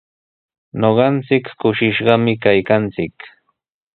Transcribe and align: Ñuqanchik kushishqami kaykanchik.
Ñuqanchik 0.79 1.45
kushishqami 1.59 2.33
kaykanchik. 2.43 3.17